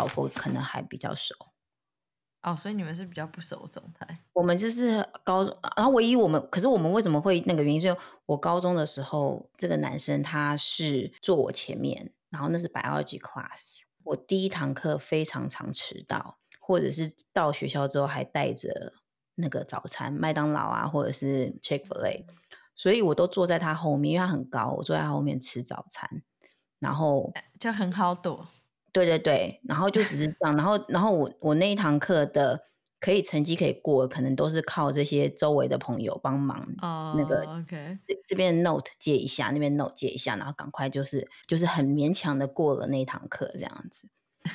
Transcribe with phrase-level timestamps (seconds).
[0.00, 1.34] 老婆可能还比较熟。
[2.42, 4.18] 哦，所以你们是比较不熟的状态。
[4.32, 7.78] 我们就是高中，然后唯一我们，可是我们为什么会那个原因？
[7.78, 18.94] 就是我高中的时候，这个男生他是坐我前面，然后那是 biology class，我第一堂课非常常迟到，或者是到学校之后还带着
[19.34, 22.24] 那个早餐，麦当劳啊，或者是 Chick-fil-A，
[22.74, 26.22] 所以我都坐在他后面，因为他很高，我坐在他后面吃早餐，
[26.78, 28.48] 然后就很好躲。
[28.92, 32.60] 对对对，然后就只是这样，然后然后我我那一堂课的
[33.00, 44.08] 可以成绩可以过，可能都是靠这些周围的朋友帮忙，oh, 那个 OK 这这边 note 借一下，那边 note 借一下，然后赶快就是就是很勉强的过了那一堂课这样子，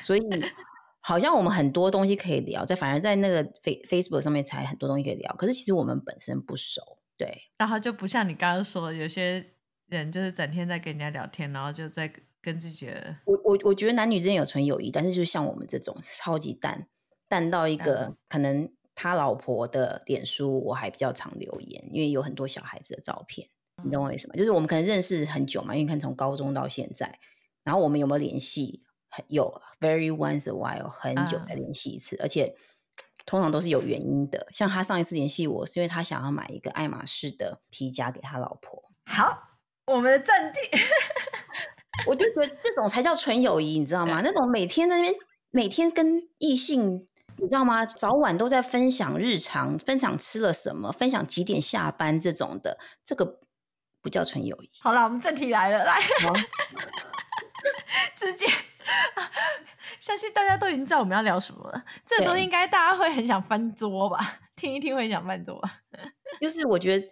[0.04, 0.22] 所以
[1.02, 9.54] 好像我们很多东西可以聊，在反而在那个 Face Facebook 上面才很多东西可以聊，可是其实我们本身不熟，对，然后就不像你刚刚说的，有些
[9.88, 12.14] 人就是整天在跟人家聊天，然后就在。
[12.46, 16.88] 跟自己的，我我我觉得男女之间有纯友谊，但是就像我们这种超级淡
[17.28, 23.50] 淡到一个，嗯、可能他老婆的脸书我还比较常留言，因为有很多小孩子的照片，
[23.84, 24.36] 你懂我意思吗？
[24.36, 27.18] 就是我们可能认识很久嘛，因为看从高中到现在，
[27.64, 28.84] 然后我们有没有联系？
[29.30, 32.54] 有，very once a while，很久才联系一次，嗯、而且
[33.26, 34.46] 通常都是有原因的。
[34.52, 38.92] 像他上一次联系我是因为他想要买一个爱马仕的皮夹给他老婆。
[39.06, 39.58] 好，
[39.88, 40.60] 我们的阵地。
[42.08, 44.22] 我就觉得这种才叫纯友谊，你知道吗？
[44.24, 45.14] 那种每天在那边
[45.52, 47.08] 每天跟异性，
[47.38, 47.86] 你知道吗？
[47.86, 53.40] 早晚都在分享日常，分享吃了什么，分享几点下班这种的，这个
[54.02, 54.70] 不叫纯友谊。
[54.82, 56.34] 好了，我们正题来了，来，好
[58.16, 58.46] 直接
[60.00, 61.84] 相信大家都已经知道我们要聊什么了。
[62.04, 64.40] 这个东西应该大家会很想翻桌吧？
[64.56, 65.72] 听一听会很想翻桌吧？
[66.42, 67.08] 就是我觉得。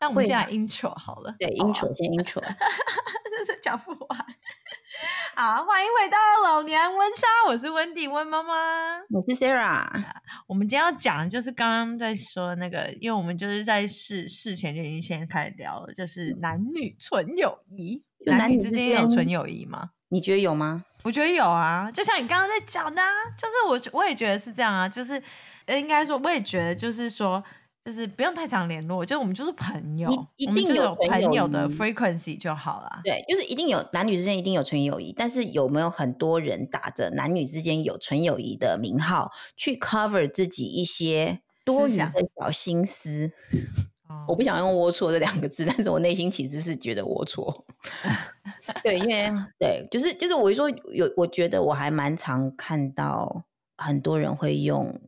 [0.00, 2.40] 那我们现在 intro 好了，对，intro 先 intro，
[3.36, 4.26] 真是讲不完。
[5.34, 8.54] 好，欢迎回到老娘温莎，我是温迪温妈妈，
[9.10, 9.86] 我是 Sarah。
[10.46, 19.90] 我们今天要讲的就是刚刚在说那个，因为我们就是在事事前就已经先开始聊了，就是男女纯友谊，男女之间有纯友谊吗？
[20.10, 20.84] 你觉得有吗？
[21.02, 25.20] 我觉得有啊，就像你刚刚在讲的，啊，就是我我也觉得是这样啊，就是
[25.66, 27.42] 应该说我也觉得就是说。
[27.84, 33.00] 就是不用太常联络，就是我们就是朋友，一定有朋友的 frequency 就好了。
[33.02, 43.32] 对，就是一定有男女之间一定有纯友谊，但是有没有很多人打着男女之间有纯友谊的名号去 cover 自己一些多余的小心思？
[44.06, 47.64] 想我不想用龌龊这两个字，但是我内心其实是觉得龌龊。
[48.82, 53.44] 对，因为 对，就是就是我说有，我觉得我还蛮常看到
[53.76, 55.00] 很多人会用。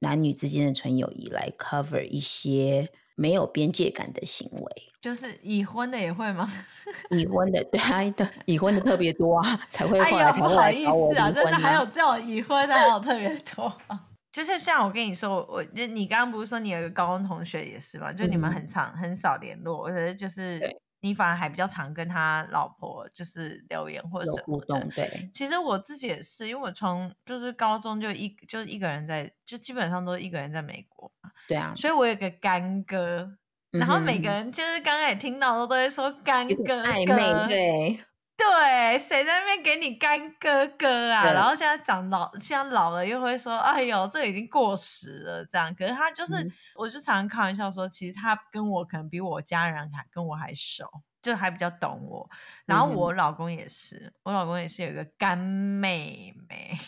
[0.00, 6.50] 男女之间的纯友谊来 cover 一些没有边界感的行为，就是已婚的也会吗？
[7.10, 11.32] 已婚的，对啊，对，已婚的特别多啊，才会后来才会来找我离婚啊。
[11.32, 13.72] 真的还有这种已婚的，还有特别多。
[14.32, 18.12] 就是像我跟你说，我就你刚刚不是说你有一个高中同学也是吗？
[18.12, 20.60] 就你们很常很少联络，我觉得就是。
[21.06, 25.30] 你反而还比较常跟他老婆就是留言或者什么互动，对。
[25.32, 31.30] 其实我自己也是，因为我从就是高中就一就是一个人在，就基本上都是一个人在美国嘛。
[31.46, 31.72] 对啊。
[31.76, 33.30] 所以我有个干哥，
[33.70, 38.00] 然后每个人就是刚刚也听到的都会说干哥暧昧，对。
[38.36, 41.32] 对，谁在那边给你干哥哥啊？
[41.32, 50.86] 然后现在长老，现在老了又会说：“哎呦，这已经过时了。”这样，可是他就是，嗯、我就常常开玩笑说，其实他跟我可能比我家人还跟我还熟，
[51.22, 52.28] 就还比较懂我。
[52.66, 56.78] 然后我老公也是，嗯、我老公也是有一个干妹妹。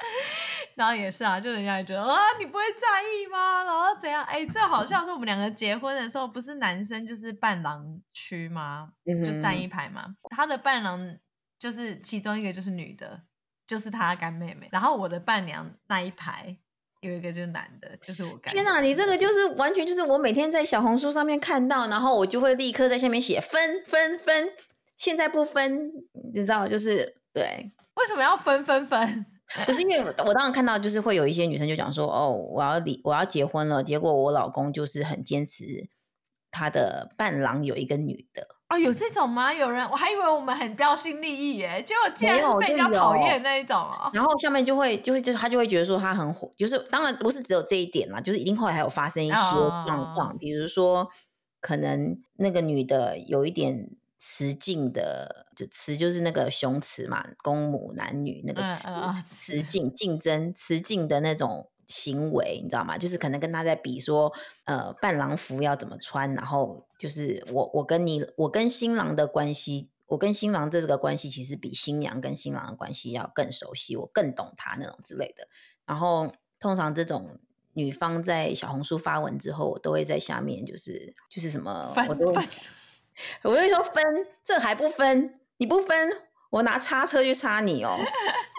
[0.74, 3.64] 然后也是啊，就人家也觉得啊，你不会在意吗？
[3.64, 4.22] 然后怎样？
[4.24, 8.90] 哎，最好笑是我们两个结婚的时候，不是男生就是伴郎区吗？
[9.04, 10.14] 就站一排嘛。
[10.30, 11.18] 他的伴郎
[11.58, 13.22] 就是其中一个就是女的，
[13.66, 14.68] 就是他干妹妹。
[14.70, 16.56] 然后我的伴娘那一排
[17.00, 18.54] 有一个就是男的，就是我干。
[18.54, 24.52] 天哪，你这个就是完全就是我每天在小红书上面看到，然后我就会立刻在下面写分分分，
[24.96, 25.90] 现在不分，
[26.32, 29.26] 你知道就是对，为什么要分分分？
[29.64, 35.88] 不是因为我当然看到，就是会有一些女生就讲说，哦，我要离，我要结婚了，结果我老公就是很坚持，
[36.50, 38.46] 他的伴郎有一个女的。
[38.68, 39.52] 哦，有这种吗？
[39.52, 44.10] 有人，我还以为我们很标新立异耶，结果竟然是被人家讨厌那一种哦。
[44.12, 49.34] 然后下面就会，就会，就他就会觉得说他很火，就是当然不是只有这一点啦，就是一定后来还有发生一些
[49.86, 51.08] 状况，哦、比如说
[51.60, 53.88] 可能那个女的有一点。
[54.20, 62.96] 雌竞的，就雌就是那个雄雌嘛，公母男女那个雌，雌竞 竞争，雌竞的那种行为，你知道吗？
[62.96, 64.32] 就是可能跟他在比说，
[64.64, 75.48] 呃，伴郎服要怎么穿，然后就是我我跟你我跟新郎的关系，我跟新郎这个关系其实比新娘跟新郎的关系要更熟悉，我更懂他那种之类的。
[75.86, 77.40] 然后通常这种
[77.72, 82.32] 女方在小红书发文之后，我都会在下面就是就是什么，我都
[83.42, 84.02] 我会说分，
[84.44, 86.10] 这还不分，你不分，
[86.50, 87.98] 我拿叉车去插你哦，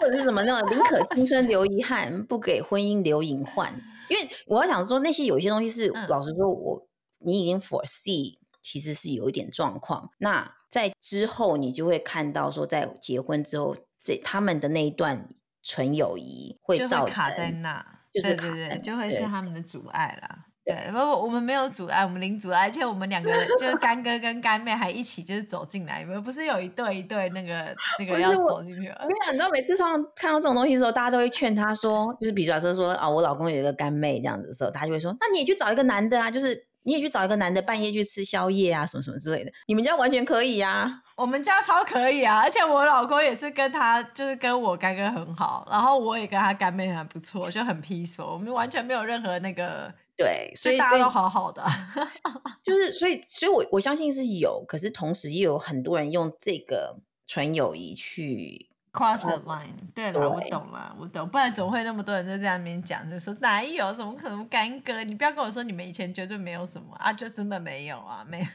[0.00, 3.72] 或者是什么那种宁可青春留遗憾，不给婚姻留隐患。
[4.08, 6.88] 因为我要想说，那些有一些东西是，嗯、老实说我，我
[7.18, 10.10] 你已经 foresee，其实是有一点状况。
[10.18, 15.28] 那在之后，你就会看到说，在结婚之后，这他们的那一段
[15.62, 20.46] 纯友谊会造成卡在那，就是对对对，就会是他们的阻碍啦。
[20.62, 29.06] 对，不过我们没有阻碍，我们零阻碍，而且我们两个人就是干哥跟干妹还一起就是走进来，你们不是有一对一对那个那个要走进去了？
[29.08, 49.92] 没有，你知道每次上看到这种东西的时候，大家都会劝他说，就是比如说说啊，我老公有一个干妹这样子的时候，他就会说，那你也去找一个男的啊，就是你也去找一个男的，半夜去吃宵夜啊，什么什么之类的，你们家完全可以啊，我们家超可以啊，而且我老公也是跟他就是跟我干哥很好，然后我也跟他干妹还不错，就很 peaceful，我们完全没有任何那个。
[50.20, 51.64] 对，所以大家都好好的，
[52.62, 56.94] 就是所以，所以我我相信是有，可是同时也有很多人用这个
[57.26, 59.70] 纯友谊去 cross the line。
[59.94, 65.02] 对了，我懂了，我懂，不然怎么会那么多人就在那边讲，就说哪有，怎么可能干戈？
[65.04, 68.46] 你不要跟我说你们以前绝对没有什么啊，就真的没有啊，没有。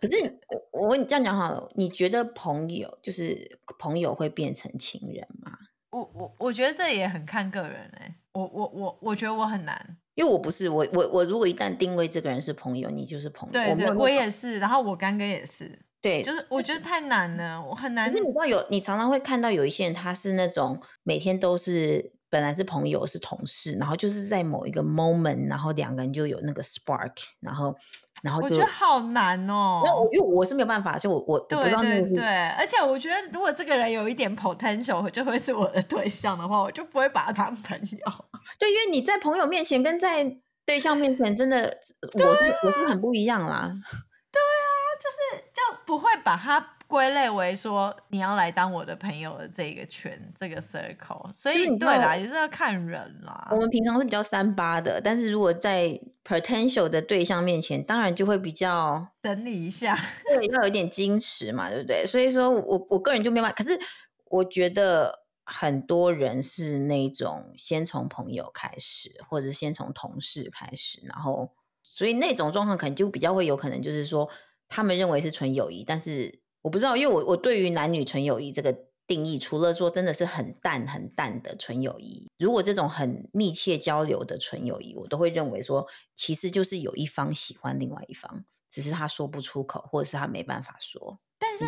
[0.00, 5.58] 可是我我问你这样讲好了，你觉得朋友就是朋友会变成情人吗？
[5.90, 9.96] 我我我觉得这也很看个人哎、欸，我我我我觉得我很难。
[10.14, 13.52] 因为我不是我我我如果一旦定位这个人是朋友，你就是朋友。
[13.52, 15.78] 对对，我，我也是，然后我干哥也是。
[16.00, 18.08] 对，就是我觉得太难了，我很难。
[18.10, 27.76] 可是你知道有，你常常会看到有一些人，他是那种每天都是本来是朋友是同事，然后就是在某一个 moment，然后两个人就有那个 spark，然后。
[28.22, 38.12] 然后我觉得好难哦，那我因为我是没有办法，所以我我对对对，而且我觉得如果这个人有一点 potential，就会是我的对象的话，我就不会把他当朋友。
[38.58, 40.24] 对，因为你在朋友面前跟在
[40.64, 41.78] 对象面前，真的
[42.14, 43.72] 我是、啊、我是很不一样啦。
[44.32, 44.66] 对啊，
[45.00, 46.76] 就是就不会把他。
[46.92, 53.48] 归类为说你要来当我的朋友的这个圈，这个 circle，所以对啦，也是要看人啦。
[53.50, 59.98] 我们平常是比较三八的，但是如果在 potential 的对象面前，当然就会比较整理一下，
[60.28, 62.04] 对，要有点矜持嘛，对不对？
[62.06, 63.54] 所以说我我个人就没办法。
[63.56, 63.80] 可是
[64.26, 74.28] 我觉得很多人是那种先从朋友开始，或者是先从同事开始，然后所以那种状况可能就比较会有可能就是说，
[74.68, 76.41] 他们认为是纯友谊，但是。
[76.62, 78.72] 我不知道，因为我我对于男女纯友谊这个
[79.06, 91.18] 定义，除了说真的是很淡很淡的纯友谊，如果这种很密切交流的纯友谊，我都会认为说，其实就是有一方喜欢另外一方，只是他说不出口，或者是他没办法说。
[91.38, 91.66] 但是，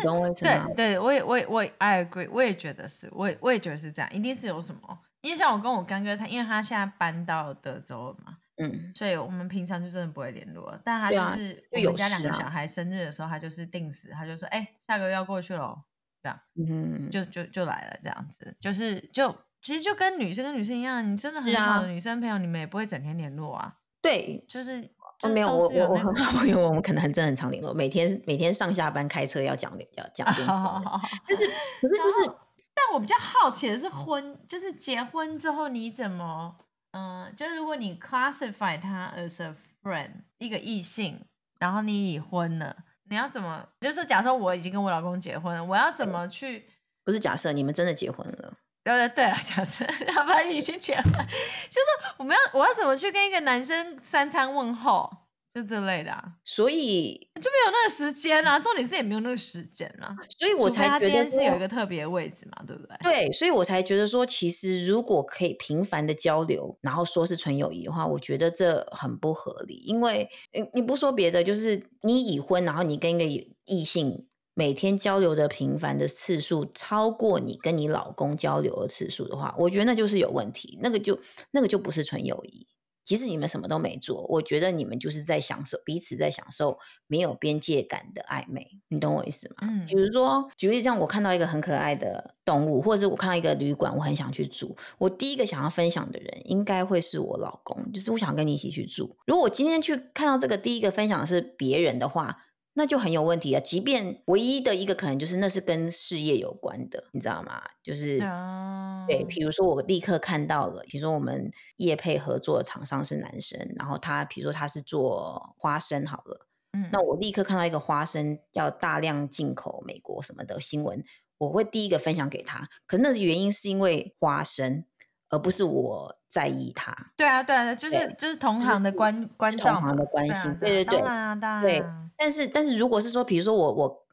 [0.75, 4.99] 对对，我也我也我也 I agree，我也觉得是，我也我也觉得是这样，一定是有什么。
[5.19, 8.37] 因为像我跟我干哥他，因为他现在搬到德州了嘛。
[8.57, 15.77] 嗯，所以我们平常就真的不会联络，但他就是我们家两个小孩生日的时候，他就是定时，他就说，哎、欸，下个月要过去了，
[16.23, 23.75] 这样，嗯，就就就来了，这样子，就是就其实就跟女生跟女生一样，你真的很好的女生朋友，你们也不会整天联络啊。
[24.01, 24.81] 对，就是，
[25.19, 30.81] 就是没有我我我很好，因为我们可能真的很常联络，每天每天上下班开车要讲要 讲电话，
[31.27, 31.45] 但是
[31.81, 32.31] 可是就是，
[32.73, 36.55] 但我比较好奇的是婚，就是结婚之后你怎么？
[36.97, 41.19] 嗯，就是如果你 classify 他 as a friend，一个异性，
[41.59, 42.73] 然后你已婚了，
[43.09, 43.67] 你要怎么？
[43.81, 46.69] 就是假设我已经跟我老公结婚了，我要怎么去？
[47.03, 48.53] 不是假设，你们真的结婚了？
[48.81, 49.83] 对对对了，假设
[50.15, 55.24] 要不然已经结婚，就是我们要我要怎么去跟一个男生三餐问候？
[55.55, 58.59] 就这类的，啊，所以就没有那个时间啊。
[58.59, 62.97] 重点是也没有那个时间啊，所以我才觉得今天是有一个特别的位置嘛，对不对？
[63.01, 69.75] 对，所以我才觉得说，其实如果可以频繁的交流，然后说是纯友谊的话，我觉得这很不合理。
[69.85, 70.29] 因为
[70.73, 81.17] 你不说别的，就是你已婚，然后你跟一个异性每天交流的频繁的次数超过你跟你老公交流的次数的话，我觉得那就是有问题，那个就
[81.51, 82.67] 那个就不是纯友谊。
[83.05, 89.55] 即使你们什么都没做，我觉得你们就是在享受彼此在享受没有边界感的暧昧，你懂我意思吗？
[89.61, 99.15] 嗯，比如说举例，像我看到一个很可爱的动物，或者是我看到一个旅馆，我很想去住，我第一个想要分享的人应该会是我老公，就是我想跟你一起去住。
[99.27, 102.44] 如果我今天去看到这个第一个分享的是别人的话。
[102.77, 103.59] 那就很有问题啊！
[103.59, 107.61] 即便唯一的一个可能就是那是跟事业有关的，你知道吗？
[107.81, 109.07] 就是、oh.
[109.07, 121.01] 对，比如说我立刻看到了，比如说我们业配合作的厂商是男生，然后他比如说他是做花生好了，嗯，那我立刻看到一个花生要大量进口美国什么的新闻，
[121.37, 122.67] 我会第一个分享给他。
[122.85, 124.83] 可是那原因是因为花生，
[125.29, 127.13] 而不是我在意他。
[127.15, 131.61] 对啊，对啊，就是就是同行的关关照同行的关心，对对对，当然啊，当然。
[131.61, 131.83] 对，
[132.17, 134.05] 但是但是如果是说，比如说我我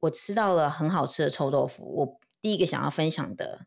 [0.00, 3.66] 我吃到了很好吃的臭豆腐，我第一个想要分享的。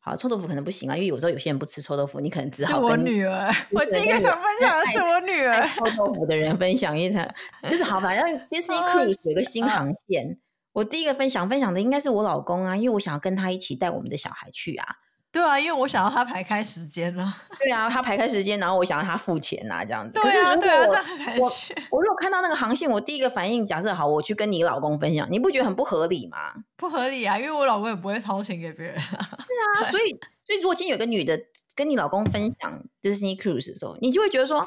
[0.00, 3.54] 好，臭豆腐可能不行啊，因为有时候有些人不吃臭豆腐，你可能只好跟我女儿。
[3.72, 7.28] 我第一个想分享的是我女儿臭豆腐的人分享一场，
[7.68, 10.36] 就是好吧，像 Disney Cruise 有个新航线，哦，
[10.72, 14.96] 我第一个分享分享的应该是我老公啊，因为我想要跟他一起带我们的小孩去啊。
[15.30, 17.36] 对啊，因为我想要他排开时间啊。
[17.58, 20.18] 对啊，他排开时间，然后我想要他付钱呐，这样子。
[20.22, 21.38] 对啊，对啊，这样才。
[21.38, 21.52] 我
[21.90, 26.54] 我如果看到那个航线，我第一个反应，假设好，我去跟你老公分享，你不觉得很不合理吗？
[26.76, 29.18] 不合理啊，因为我老公也不会掏钱给别人啊。
[29.20, 31.38] 是啊，所以所以如果今天有个女的
[31.76, 34.66] 跟你老公分享 Disney Cruise 的时候，你就会觉得说，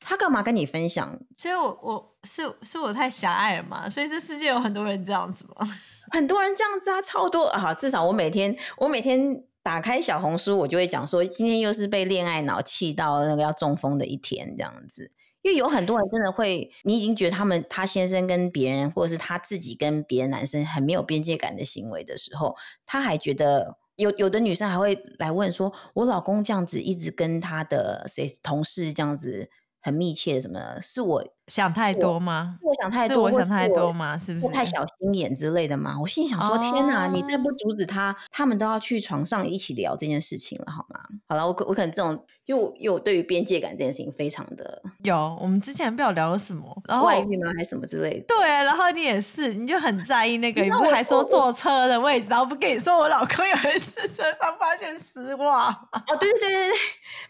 [0.00, 1.16] 他干嘛跟你分享？
[1.36, 3.88] 所以我我是是我太狭隘了嘛？
[3.88, 5.66] 所以这世界有很多人这样子吗？
[6.10, 7.72] 很多人这样子啊，超多啊！
[7.72, 9.44] 至少我每天我每天。
[9.70, 15.12] 打开小红书，我就会讲说，今天又是被恋爱脑气到那个要中风的一天，这样子。
[15.42, 29.50] 因为有很多人真的会，你已经觉得他们他先生跟别人，或者是他自己跟别的男生很没有边界感的行为的时候，他还觉得有有的女生还会来问说，我老公这样子一直跟他的谁同事这样子。
[29.82, 30.78] 很密切什么？
[30.78, 32.54] 是我想太多吗？
[32.60, 34.16] 是我想太多，是我想太多吗？
[34.16, 35.96] 是不是太小心眼之类的吗？
[36.00, 37.08] 我心里想说：哦、天哪！
[37.08, 41.00] 你再不阻止他，他们都要去床上一起聊这件事情了，好吗？
[41.28, 45.36] 好了，我可我可能这种，又又对于边界感这件事情非常的有。
[45.40, 47.50] 我们之前不知道聊了什么，然后外遇吗？
[47.56, 48.26] 还是什么之类的？
[48.28, 55.68] 对，然后你也是，你就很在意那个，你不是还说坐车的位置，然后不跟你说我老公有一次车上发现丝袜。
[55.68, 56.76] 哦，对对对对对，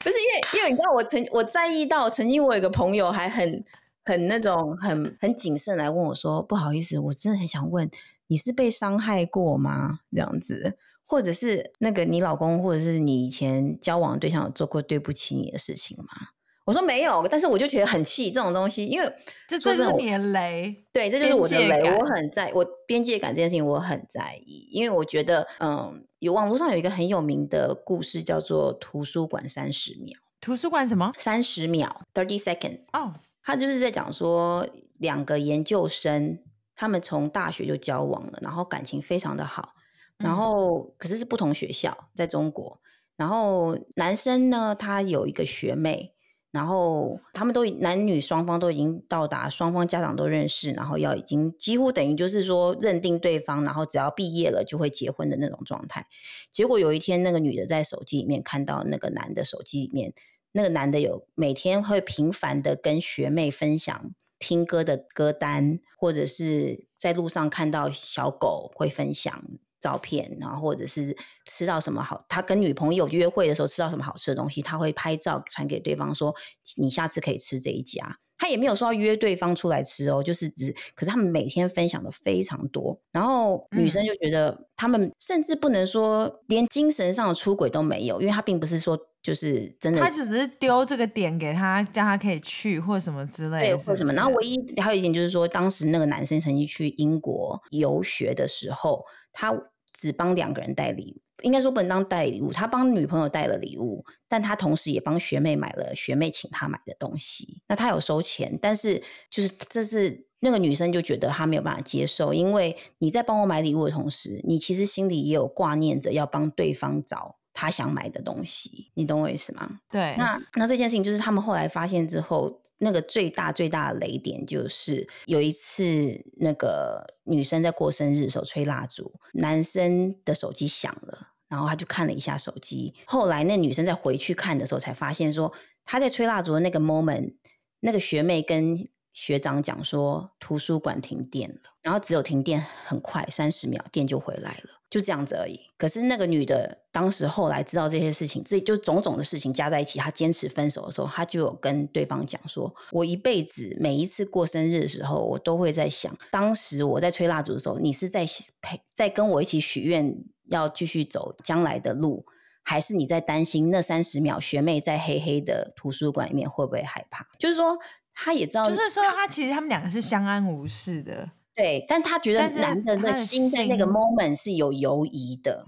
[0.00, 2.40] 不是因为因为你知道我曾我在意到曾经。
[2.40, 3.62] 我有个朋友还很
[4.04, 7.90] 很那种很很谨慎来问我说：“不好意思，我真的很想问，
[8.26, 10.00] 你是被伤害过吗？
[10.10, 16.28] 这样子，或者是那个你老公，或者是你以前交往的对象有做过对不起你的事情吗？”
[16.66, 19.12] 我说没有，但是我就觉得很气这种东西，因为
[19.48, 30.16] 这这是你的雷，对，这就是我的雷，我很在我边界感这件事情我很在意，因为我觉得，嗯，有网络上有一个很有名的故事叫做《图书馆三十秒》。
[30.40, 31.12] 图书馆什么？
[31.16, 32.82] 三十秒，thirty seconds。
[32.92, 33.10] 哦，oh.
[33.42, 34.66] 他就是在讲说，
[34.98, 36.38] 两个研究生，
[36.76, 39.74] 他们从大学就交往了，然后感情非常的好，
[40.18, 42.80] 然后可是是不同学校，在中国。
[43.16, 46.14] 然后男生呢，他有一个学妹，
[46.50, 56.06] 然后他们都男女双方都已经到达，双方家长都认识，然后要已经几乎等于就是说认定对方，然后只要毕业了就会结婚的那种状态。
[56.52, 60.12] 结果有一天，那个女的在手机里面看到那个男的手机里面。
[60.52, 69.42] 那个男的有每天会频繁的跟学妹分享听歌的歌单，或者是在路上看到小狗会分享
[69.80, 76.34] 照片，然后或者是吃到什么好，他跟女朋友约会的时候吃到什么好吃的东西，他会拍照传给对方说，
[76.76, 78.18] 你下次可以吃这一家。
[78.42, 94.12] 他也没有说要约对方出来吃哦，就是只是，可是他们每天分享的非常多，然后女生就觉得他们甚至不能说连精神上的出轨都没有，因为他并不是说就是真的，他只是丢这个点给他，叫他可以去或什么之类的，对，或什么。
[94.14, 99.52] 然后唯一还有一点就是说，当时那个男生曾经去英国游学的时候，他
[100.00, 101.20] 只帮两个人带礼物。
[101.42, 107.62] 应该说不能当带礼物，他帮女朋友带了礼物，但他同时也帮学妹买了学妹请他买的东西。
[107.66, 119.80] 那他有收钱，但是就是这是那个女生就觉得他没有办法接受，因为你在帮我买礼物的同时，你其实心里也有挂念着要帮对方找他想买的东西，你懂我意思吗？
[119.90, 120.14] 对。
[120.18, 122.60] 那那这件事情就是他们后来发现之后。
[122.82, 132.94] 那个最大最大的雷点就是有一次，那个女生在过生日的时候吹蜡烛，男生的手机响了，然后他就看了一下手机。
[133.04, 135.52] 后来那女生再回去看的时候，才发现说
[135.84, 137.34] 他在吹蜡烛的那个 moment，
[137.80, 144.80] 那个学妹跟学长讲说图书馆停电了，然后只有停电很快三十秒，电就回来了。
[144.88, 145.69] 就这样子而已。
[145.80, 158.26] 可是那个女的当时后来知道这些事情，这就种种的事情加在一起，她坚持分手的时候，她就有跟对方讲说：“我一辈子每一次过生日的时候，我都会在想，当时我在吹蜡烛的时候，你是在
[158.60, 160.14] 陪，在跟我一起许愿
[160.48, 162.26] 要继续走将来的路，
[162.62, 167.78] 还是你在担心那三十秒学妹在黑黑的图书馆里面会不会害怕？”就是说，
[168.12, 171.30] 她也知道，就是说，他其实他们两个是相安无事的。
[171.60, 175.66] 对，但他觉得男的的心在那个 moment 是有犹疑的，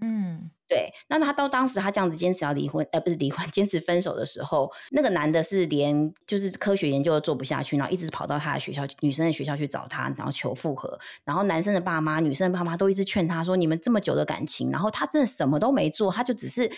[0.00, 10.98] 嗯，对，那他到当时他这样子坚持要离婚，呃，不是离婚， 坚持分手的时候，那个男的是连就是科学研究都做不下去，然后一直跑到他的学校，女生的学校去找他，然后求复合。
[11.24, 16.70] 然后男生的爸妈、女生的爸妈都一直劝他说：“你们这么久的感情，然后他真的什么都没做，他就只是。”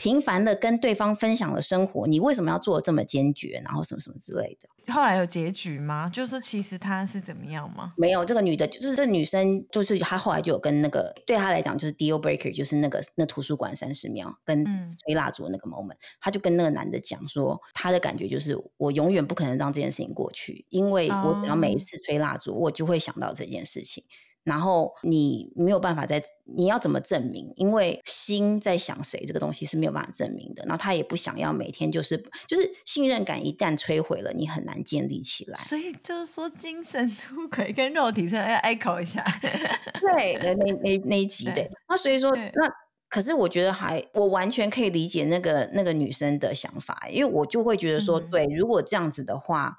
[0.00, 3.60] 频繁的跟对方分享了生活，你为什么要做的这么坚决？
[3.62, 4.66] 然后什么什么之类的。
[4.90, 6.08] 后来有结局吗？
[6.08, 7.92] 就是其实他是怎么样吗？
[7.98, 14.64] 没有，这个女的，就是这个女生，就是她后来就有跟那个对她来讲就是 deal breaker，就是那个那图书馆三十秒跟
[15.04, 24.02] 吹蜡烛那个 moment，她、嗯、就跟那个男的讲说，她的感觉就是我永远不可能让这件事情过去，因为我只要每一次吹蜡烛，我就会想到这件事情。
[24.42, 27.52] 然后你没有办法在，你要怎么证明？
[27.56, 30.62] 因为心在想谁这个东西是没有办法证明的。
[30.62, 32.16] 然后他也不想要每天就是
[32.46, 35.60] 就是信任感一旦摧毁了，你很难建立起来。
[35.60, 39.22] 所以就是说，精神出轨跟肉体出轨要 echo 一下。
[40.00, 41.70] 对，那那那一集对，对。
[41.88, 42.72] 那所以说，那
[43.08, 49.76] 可是我觉得还我完全可以理解那个那个女生的想法，因为我就会觉得说，嗯、对，如果这样子的话。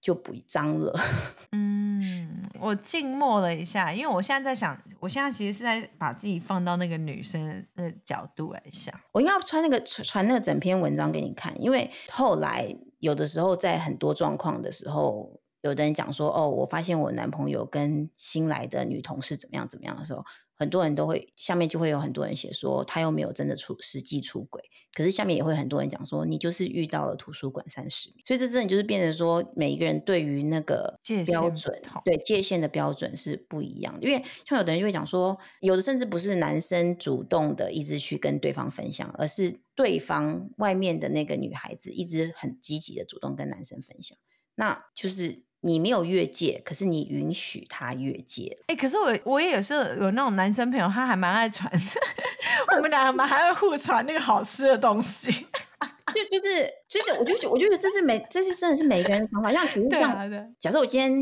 [0.00, 0.96] 就不脏了。
[1.50, 1.77] 嗯，
[2.08, 8.92] 嗯我静默了一下，因为我现在在想，我现在其实是在把自己放到那个女生的角度来想。
[9.12, 15.30] 我应该要传那个传那个整篇文章给你看，因为后来有的时候在很多状况的时候，
[15.62, 20.24] 有的人讲说：“哦，我发现我男朋友跟新来的女同事怎么样怎么样的时候。”
[20.60, 24.60] 很多人都会下面就会有很多人写说他又没有真的出实际出轨，
[24.92, 44.18] 可是下面也会很多人讲说你就是遇到了图书馆三十秒，所以这真的就是变成说每一个人对于那个标准对界限的标准是不一样的，因为像有的人就会讲说，有的甚至不是男生主动的一直去跟对方分享，而是对方外面的那个女孩子一直很积极的主动跟男生分享，
[44.56, 45.44] 那就是。
[45.60, 48.56] 你没有越界，可是你允许他越界。
[48.68, 51.70] 哎、欸，可是我我也有时候有那种男生朋友，他还蛮爱传，
[52.76, 55.30] 我们两个蛮还会互传那个好吃的东西。
[56.14, 59.52] 就就是，所以我就我觉得这是每，这是真的是每个人的想法。
[59.52, 60.10] 像比如像，
[60.58, 61.12] 假设我今天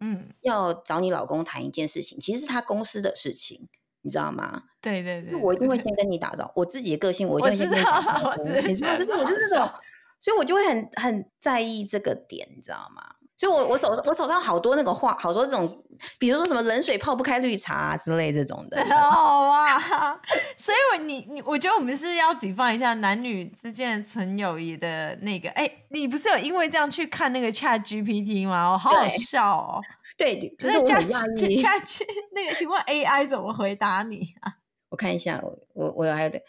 [0.00, 3.68] 嗯要找你老公谈一件事情，其实是他公司的事情，
[4.00, 4.62] 你知道吗？
[4.80, 6.60] 对对对，我一定会先 跟你打招呼。
[6.60, 8.40] 我自己的个性，我一定会先跟你打招呼。
[8.40, 9.70] 我就是我就是这种，
[10.20, 13.16] 所以我就会很很在意这个点，你知道吗？
[13.40, 15.82] 所以我，我我手我手上好多那个话，好多这种，
[16.18, 18.84] 比如说什么冷水泡不开绿茶啊之类这种的。
[18.94, 20.20] 好啊，
[20.58, 25.48] 所以我你你，我觉得我们是要 define 一下男女之间纯友谊的那个。
[25.52, 28.72] 哎、欸，你不是有因为这样去看那个 Chat GPT 吗？
[28.72, 29.80] 我好好笑哦。
[30.18, 31.62] 对，就是我很讶异。
[31.62, 34.52] Chat Chat 那个，请问 AI 怎么回答你啊？
[34.90, 36.44] 我看一下，我我我有还有点。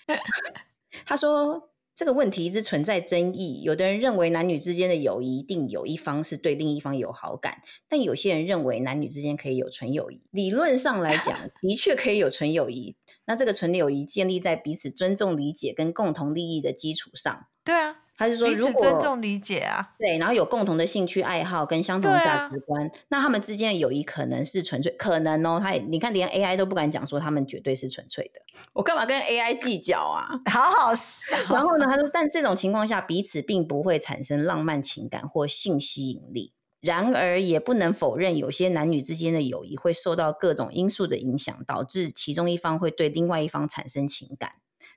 [1.07, 1.70] 他说。
[1.93, 3.61] 这个问题一直存在争议。
[3.63, 10.21] 有的人认为男女之间的友谊一定有一方是对另一方有好感，但有些人认为男女之间可以有纯友谊。
[10.31, 12.95] 理论上来讲，的确可以有纯友谊。
[13.25, 17.47] 那这个纯友谊建立在彼此尊重、理解跟共同利益的基础上。
[17.63, 17.97] 对啊。
[18.21, 25.59] 他是说，如果尊重理解啊，对，然后有共同的兴趣爱好跟相同的价值观，啊，那他们之间的友谊可能是纯粹，可能哦。
[25.59, 28.39] 他也，你看，连 AI 都不敢讲说他们绝对是纯粹的。
[28.73, 30.29] 我干嘛跟 AI 计较啊？
[30.51, 31.35] 好好笑。
[31.49, 36.53] 然后呢，他说，但这种情况下，彼此并不会产生浪漫情感或性吸引力。
[36.79, 44.53] 然而，也不能否认，有些男女之间的友谊会受到各种因素的影响，导致其中一方会对另外一方产生情感。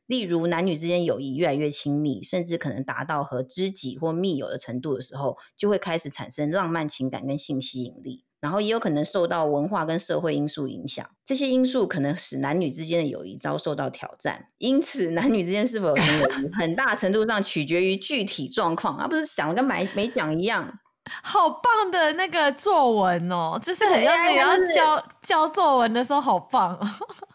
[0.07, 8.25] 例如，男女之间友谊越来越亲密，甚至可能达到和知己或密友的程度的时候，就会开始产生浪漫情感跟性吸引力。
[8.41, 14.49] 然后，也有可能受到文化跟社会因素影响，这些因素可能使男女之间的友谊遭受到挑战。
[14.59, 20.79] 因此，男女之间是否有纯友谊，很大程度上取决于具体状况，而不是讲的跟没没讲一样。
[21.23, 26.87] 好棒的那个作文哦，就是很像你要教教作文的时候，好棒哦。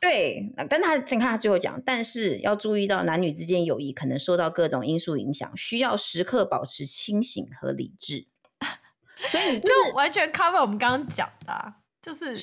[0.02, 8.28] 对，但他你看他最后讲，但是要注意到男女之间友谊可能受到各种因素影响，需要时刻保持清醒和理智。
[9.30, 12.34] 所以你、 就是、就完全 cover 我们刚刚讲的、啊，就是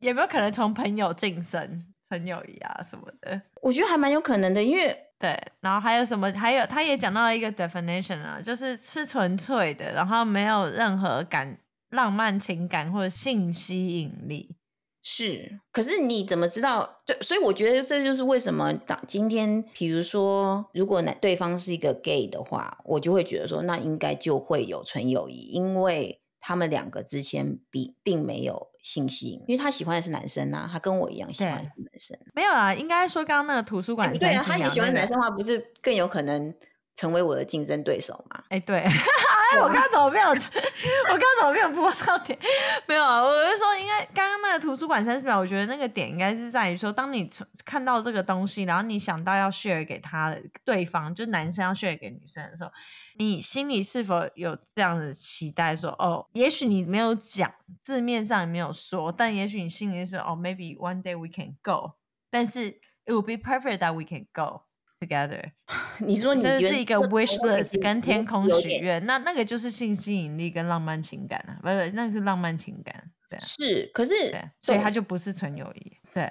[0.00, 3.40] 有没有可能从朋友晋升纯友谊啊什么的？
[3.62, 5.06] 我觉得还蛮有可能的，因为。
[5.20, 6.32] 对，然后还有什么？
[6.32, 11.58] 还有，他也讲到一个 definition 啊，就是是纯粹的，然后没有任何感、
[11.90, 14.56] 浪漫情感或者性吸引力。
[15.02, 17.00] 是，可是你怎么知道？
[17.06, 28.70] 对，所以我觉得这就是为什么当今天，比如说，如果男对方是一个 gay 的话，我就会觉得说，那应该就会有纯友谊，因为他们两个之间并并没有。
[28.82, 32.18] 性吸引，因为他喜欢的是男生啊，他跟我一样喜欢的是男生。
[32.34, 36.54] 没有啊，应该说刚刚那个图书馆、欸，对啊，他也喜欢男生的话，不是更有可能
[37.00, 38.44] 成为我的竞争对手吗？
[38.50, 40.28] 哎、欸，对， 哎，我刚刚怎么没有？
[40.28, 42.38] 我刚刚怎么没有播到点？
[42.86, 47.26] 没有啊，我就说，应该刚刚那个图书馆三十秒，我觉得那个点应该是在于说，当你
[47.64, 52.70] 看到这个东西，然后你想到要 share 给他的对方，就男生要 share 给女生的时候，
[53.16, 57.50] 你心里是否有这样的期待说，说哦，也许你没有讲
[57.82, 61.92] 字面上也没有说，但也许你心里是哦，maybe one day we can go，
[62.30, 62.72] 但是
[63.06, 64.64] it will be perfect that we can go。
[65.00, 65.42] Together，
[66.00, 74.14] 你说你这是一个 wish list 跟天空许愿，那那个就是性吸引力跟浪漫情感啊，不是，那个是浪漫情感，对，是，可是，
[74.60, 76.30] 所以它就不是纯友谊，对，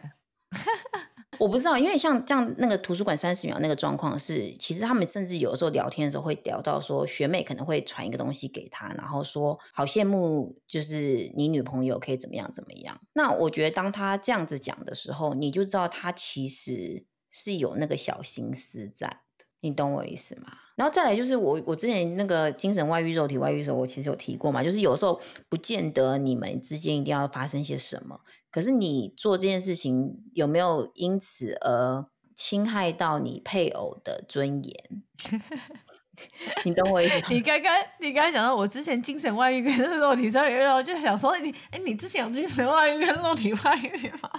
[1.39, 12.99] 我不知道，因为像这样那个图书馆三十秒那个状况是，其实他们甚至有的时候聊天的时候会聊到说，学妹可能会传一个东西给他，然后说好羡慕，就是你女朋友可以怎么样怎么样。
[13.13, 17.03] 那我觉得当他这样子讲的时候，你就知道他其实。
[17.31, 20.51] 是有那个小心思在的，你懂我意思吗？
[20.75, 35.03] 然后再来就是我，我之前那个精神外遇、肉体外遇的时候，我其实有提过嘛，就是有时候不见得你们之间一定要发生些什么，可是你做这件事情有没有因此而侵害到你配偶的尊严？
[36.63, 37.21] 你懂我意思？
[37.29, 44.29] 你刚刚你刚刚讲到我之前精神外遇跟肉体外遇，我就想说你，哎，你之前有精神外遇跟肉体外遇吗？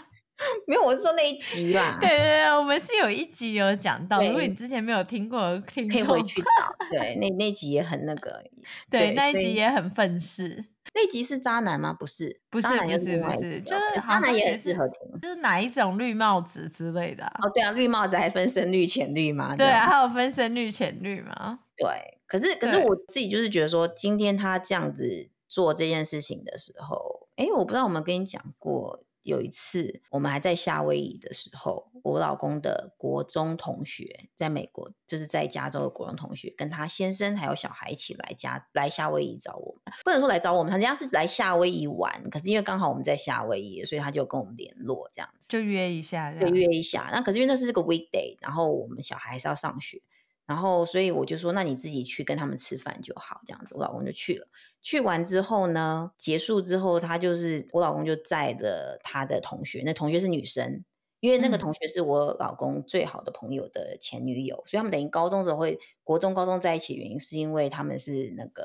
[0.66, 1.98] 没有，我是说那一集啦。
[2.00, 6.74] 对对对，我们是有一集有讲到，如果你之前没有听过，听可以回去找。
[6.90, 8.42] 对，那那集也很那个。
[8.90, 10.64] 对，对那一集也很愤世。
[10.92, 11.92] 那集是渣男吗？
[11.92, 15.20] 不是，不是，不是，不是，就是渣男也很适合听。
[15.20, 17.24] 就是哪一种绿帽子之类的？
[17.24, 19.54] 哦，对啊，绿帽子还分深绿、浅绿吗？
[19.56, 21.60] 对啊，还有分深绿、浅绿吗？
[21.76, 21.86] 对，
[22.26, 29.04] 可是可是我自己就是觉得说，今天他这样子做这件事情的时候，哎，我不知道我们跟你讲过。
[29.22, 47.10] 有一次，我们还在夏威夷的时候，我老公的国中同学在美国，就是在加州的国中同学，跟他先生还有小孩一起来家来夏威夷找我们，不能说来找我们，他家是来夏威夷玩，可是因为刚好我们在夏威夷，所以他就跟我们联络，这样子就约一下，就，约一下。
[47.12, 50.02] 那可是因为那是这个 weekday，然后我们小孩还是要上学。
[50.50, 53.76] 然后，所以我就说，那你自己去跟他们吃饭就好，这样子。
[53.76, 54.48] 我老公就去了。
[54.82, 60.84] 去完之后呢，结束之后，他就是我老公就载着他的同学，那同学是女生，
[61.20, 68.64] 因为那个同学是我老公最好的朋友的前女友，嗯、所以他们等于高中时候会国中、高中在一起，原因是因为他们是那个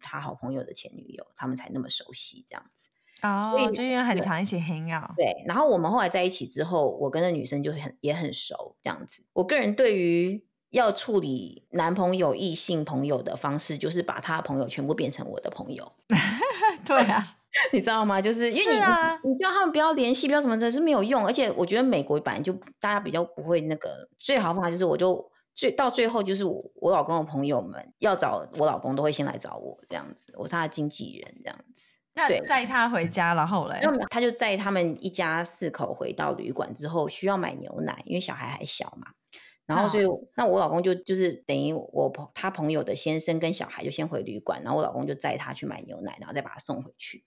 [0.00, 2.88] 他好朋友的前女友，他们才那么熟悉这样子。
[3.20, 5.14] 哦，所以就因为很常一起 hang out。
[5.14, 9.22] 对，然后我们后来在一起之后，我跟那女生就很也很熟这样子。
[9.34, 10.45] 我个人对于。
[10.70, 15.92] 要处理男朋友、异性朋友的方式，就是把他的朋友全部变成我的朋友。
[16.84, 17.24] 对啊，
[17.72, 18.20] 你知道吗？
[18.20, 21.24] 就是因为你，啊、你叫他们不要联系，不要什么的，是没有用。
[21.26, 25.24] 而且我觉得美国本来就大家比较不会那个，最好方法就是我就
[25.54, 31.96] 最到最后就是我我老公的朋友们要找我老公都会先来找我这样子，我是他的经纪人这样子。
[32.14, 39.08] 那载他回家，然后嘞，他就载他们一家四口回到旅馆之后，需要买牛奶，因为小孩还小嘛。
[39.66, 40.04] 然后，所以
[40.36, 47.24] 那我老公就就是等于我朋他朋友的先生跟小孩就先回旅馆，然后我老公就载他去买牛奶，然后再把他送回去。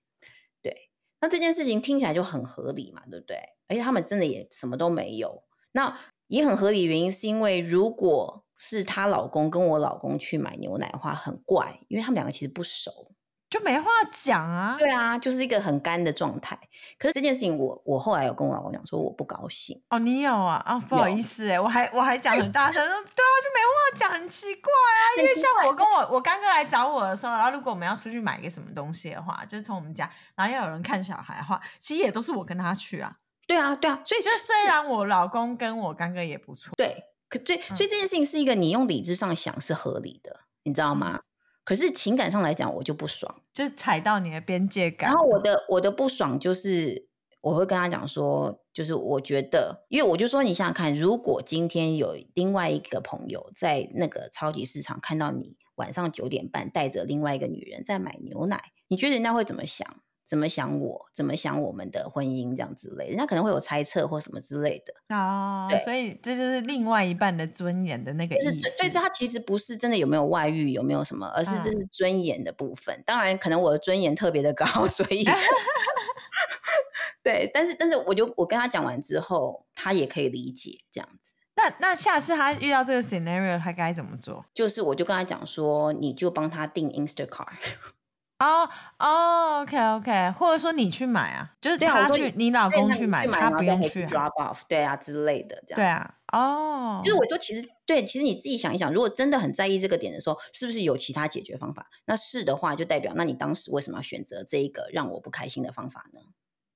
[0.61, 3.37] 对，那这件事情听起来就很合理嘛，对不对？
[3.67, 5.43] 而且他们真的也什么都没有。
[5.73, 13.11] 那也很合理，原因是因为如果是她老公跟我老公去买牛奶的话，很怪，因为他们两个其实不熟。
[13.49, 16.57] 就没话讲啊，对啊，就是一个很干的状态。
[16.99, 19.81] 可是这件事情我，我我后来有跟我老公讲说，我不高兴。
[19.89, 20.61] 哦，你有啊？
[20.65, 25.01] 啊、哦，不好意思哎，我还我还讲很大声， 说对啊，就没话讲，很奇怪啊。
[25.17, 33.15] 因为像我跟我我干哥来找我的时候，然后如果我们要出去买一个什么东西的话，就是从我们家，然后要有人看小孩的话，其实也都是我跟他去啊。
[33.47, 41.21] 对啊，对啊，所以就虽然我老公跟我干哥也不错，对，可所以所以这件事情是一个你用理智上想是合理的，你知道吗？
[41.59, 45.09] 嗯可是情感上来讲，我就不爽，就踩到你的边界感。
[45.09, 47.07] 然后我的我的不爽就是，
[47.41, 59.87] 我会跟他讲说，就是我觉得，因为我就说，你想想看，如果今天有另外一个朋友在那个超级市场看到你晚上九点半带着另外一个女人在买牛奶，你觉得人家会怎么想？
[60.29, 61.09] 怎么想我？
[61.11, 65.67] 怎么想我们的婚姻这样之类，人家可能会有猜测或什么之类的啊。
[65.67, 68.55] 对，所以这就是另外一半的尊严的那个意思。
[68.77, 72.93] 所以，他其实不是真的有没有外遇，有没有什么，而是这是尊严的部分。
[72.93, 75.23] 啊、当然，可能我的尊严特别的高， 所以
[77.23, 77.49] 对。
[77.51, 81.33] 但是，但是，我就我跟他讲完之后，他也可以理解这样子。
[81.55, 84.45] 那那下次他遇到这个 scenario，他该怎么做？
[84.53, 87.47] 就是我就跟他讲说，你就帮他订 Instacart。
[88.39, 95.75] 哦哦，OK OK，或者说你去买啊，就是他去，你老公去买，他不用去 drop off，对啊之类的，这样。
[95.75, 101.87] 对啊，哦，就是我说，其实对，其实你自己想一想，如果真的很在意这个点的时候，是不是有其他解决方法？
[102.05, 106.21] 那是的话，就代表那你当时为什么要选择这一个让我不开心的方法呢？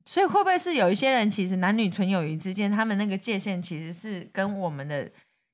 [0.06, 5.10] 所以会不会是有一些人，其实男女纯友谊之间，他们那个界限其实是跟我们的。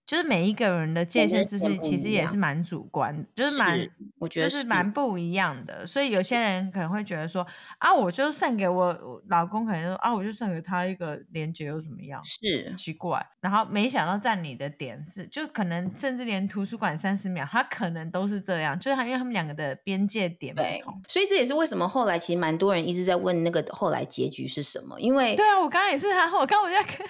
[0.10, 5.86] 就是每一个人的界限是是其实也是蛮主观，就是蛮我觉得是蛮不一样的。
[5.86, 7.46] 所以有些人可能会觉得说
[7.78, 12.20] 啊，我就送给我，老公，可能说啊，我就送给他一个连接又怎么样？
[12.26, 13.24] 是奇怪。
[13.40, 21.00] 然后没想到占你的点是，就可能甚至连图书馆三十秒，他可能都是这样，就是他因为他们两个的边界点不同。
[21.08, 25.00] 所以这也是为什么后来其实蛮多人一直在问那个后来结局是什么？
[25.00, 27.06] 因为对啊，我刚刚也是他，我刚我在看。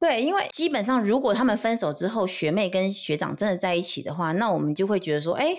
[0.00, 5.54] 对，因为基本上，如果他们分手之后，学妹跟学长真的在一起的话，那我们就会觉得说，哎，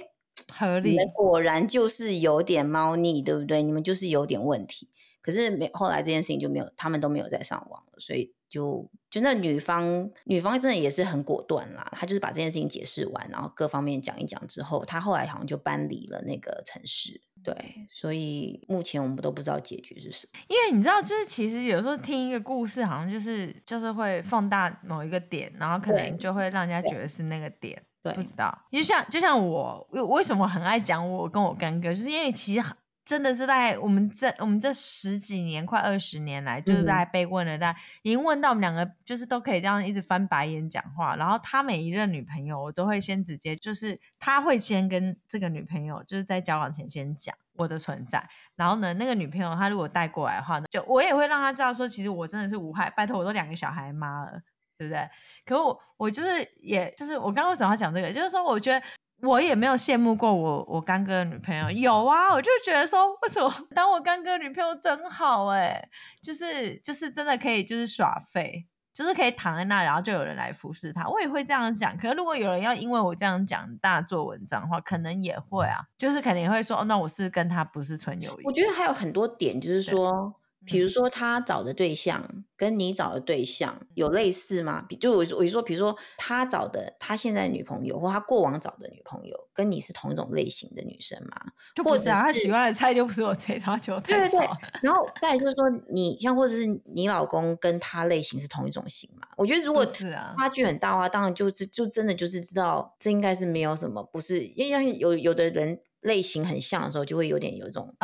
[0.51, 3.61] 合理，你们果然就是有点猫腻，对不对？
[3.61, 4.89] 你们就是有点问题。
[5.21, 17.21] 可是没后来这件事情就没有，他们都没有再上网了，所以就就那女方女方真的也是很果断啦，她就是把这件事情解释完，然后各方面讲一讲之后，她后来好像就搬离了那个城市。
[17.43, 20.39] 对，所以目前我们都不知道结局是什么。
[20.47, 27.81] 因为你知道，就是其实有时候听一个故事，好像就是就是会放大某一个点，然后可能就会让人家觉得是那个点。
[28.03, 28.51] 对，不知道。
[28.71, 32.63] 就像就像我，为什么很爱讲我跟我干哥，就是因为其实。
[33.03, 41.15] 真的是在我们这我们这十几年快二十年来，就是在被问了，但、嗯、已经问到我们两个就是都可以这样一直翻白眼讲话。
[41.15, 48.23] 然后他每一任女朋友，我都会先直接就是他会先跟这个女朋友就是在交往前先讲我的存在。
[48.55, 52.89] 然后呢，那个女朋友她如果带过来的话呢，就我也会让她知道说，其实我真的是无害。
[52.91, 54.39] 拜托，我都两个小孩妈了，
[54.77, 55.09] 对不对？
[55.43, 58.85] 可我我就是也就是我刚刚为什么要讲这个，就是说我觉得。
[59.21, 65.89] 我也没有羡慕过我我干哥的女朋友，有啊，我就觉得说，为什么 当我干哥女朋友真好哎，
[66.21, 71.95] 就是就是真的可以就是耍废，就是可以躺在那，然后就有人来服侍他，我也会这样想。
[71.97, 78.43] 可是如果有人要因为我这样讲大做文章的话，可能也会啊，就是肯定会说，哦，那我是跟他不是纯友谊。
[78.43, 80.33] 我觉得还有很多点，就是说。
[80.65, 82.23] 比如说他找的对象
[82.55, 84.85] 跟你找的对象有类似吗？
[84.87, 91.35] 比就我我就说，比如说他找的他现在女朋友或他过往找的女朋友跟你是同一种类型的女生吗？
[91.75, 94.47] 就或者他喜欢的菜就不是我这套，就对对对。
[94.83, 99.27] 然后再就是说，你像或者是你老公跟他类型是同一种型嘛？
[99.37, 105.79] 我觉得如果差距很大的话，当然就是就真的就是知道这应该是没有什么，不是因为有有的人。
[106.01, 107.95] 类型很像的时候，就会有点有一种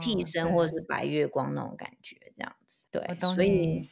[0.00, 2.86] 替身或者是白月光那种感觉，这样子。
[2.90, 3.82] 对，所以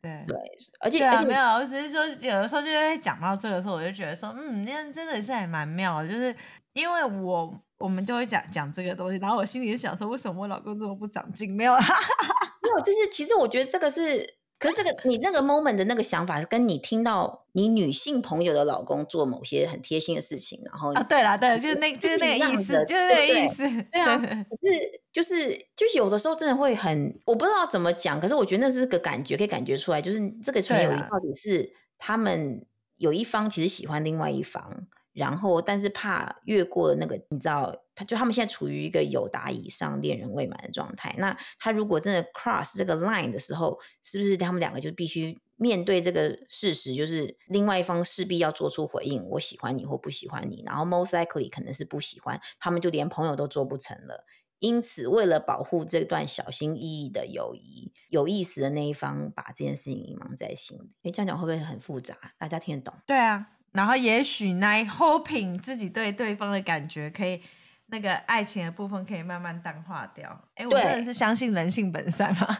[0.00, 0.36] 对对，
[0.80, 6.34] 而且对、啊、而且没有，我只是说有的时候就会讲到这个时候，我就觉得说，嗯，那真的是还蛮妙的，就是
[6.72, 11.54] 因为我我们就会讲讲这个东西，然后我心里就想说，为什么我老公这么不长进？
[11.54, 11.74] 没有，
[12.62, 14.37] 没有，就是其实我觉得这个是。
[14.58, 24.18] 可是这个你那个 moment 的那个想法是跟你听到你女性朋友的老公做某些很贴心的事情，然后啊，对啦，对，就是那，就是那个意思，就是那个意思，对啊。
[24.18, 32.64] 可是就是就是有的时候真的会很，我不知道怎么讲，可是我觉得那是个感觉，可以感觉出来，就是这个纯友谊到底是他们
[32.96, 34.88] 有一方其实喜欢另外一方。
[35.18, 41.12] 然后，但是怕越过那个，你知道，他就他们现在处于一个友达以上、恋人未满的状态。
[41.18, 50.62] 那他如果真的 cross 这个 line 的时候，是不是他们两个就必须面对这个事实，就是另外一方势必要做出回应，我喜欢你或不喜欢你。
[50.64, 54.24] 然后 most likely 可能是不喜欢，他们就连朋友都做不成了。
[54.60, 60.92] 因此，为了保护这段小心翼翼的友谊，有意思的那一方把这件事情隐瞒在心里。
[61.02, 62.16] 诶，这样讲会不会很复杂？
[62.38, 62.94] 大家听得懂？
[63.04, 63.57] 对啊。
[63.78, 67.40] 然后也许那 hoping 自己对对方的感觉可以，
[67.86, 70.28] 那个爱情的部分可以慢慢淡化掉。
[70.56, 72.58] 哎，我真的是相信人性本善嘛。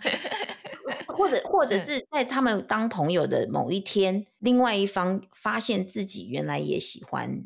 [1.08, 7.42] 或 者或者是在他们当朋友的某一天，另外一方发现自己原来也喜欢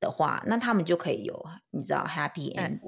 [0.00, 2.80] 的话，那他们就可以有你知道 happy end。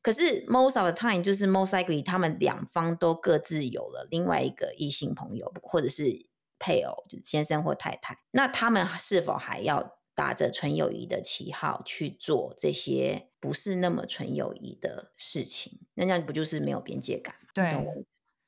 [0.00, 6.31] 可是 most of the time 就是 most likely 他们两方都各自有了另外一个异性朋友，或者是。
[6.62, 15.80] 配偶就是先生或太太，那他们是否还要打着纯友谊的旗号去做这些不是那么纯友谊的事情？
[15.94, 17.48] 那这样不就是没有边界感吗？
[17.52, 17.70] 对，